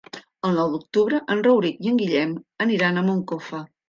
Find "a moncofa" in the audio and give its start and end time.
2.99-3.61